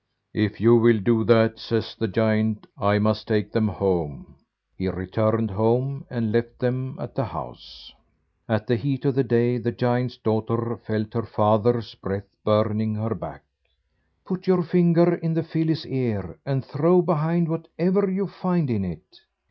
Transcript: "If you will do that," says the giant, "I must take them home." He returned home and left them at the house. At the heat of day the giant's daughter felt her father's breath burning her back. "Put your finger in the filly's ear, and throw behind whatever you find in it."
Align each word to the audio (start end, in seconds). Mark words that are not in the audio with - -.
"If 0.33 0.59
you 0.59 0.77
will 0.77 0.97
do 0.99 1.23
that," 1.25 1.59
says 1.59 1.93
the 1.93 2.07
giant, 2.07 2.65
"I 2.75 2.97
must 2.97 3.27
take 3.27 3.51
them 3.51 3.67
home." 3.67 4.33
He 4.75 4.87
returned 4.87 5.51
home 5.51 6.07
and 6.09 6.31
left 6.31 6.57
them 6.57 6.97
at 6.99 7.13
the 7.13 7.25
house. 7.25 7.93
At 8.49 8.65
the 8.65 8.77
heat 8.77 9.05
of 9.05 9.27
day 9.27 9.59
the 9.59 9.71
giant's 9.71 10.17
daughter 10.17 10.75
felt 10.77 11.13
her 11.13 11.21
father's 11.21 11.93
breath 11.93 12.25
burning 12.43 12.95
her 12.95 13.13
back. 13.13 13.43
"Put 14.25 14.47
your 14.47 14.63
finger 14.63 15.13
in 15.13 15.35
the 15.35 15.43
filly's 15.43 15.85
ear, 15.85 16.39
and 16.47 16.65
throw 16.65 17.03
behind 17.03 17.47
whatever 17.47 18.09
you 18.09 18.25
find 18.25 18.71
in 18.71 18.83
it." 18.83 19.05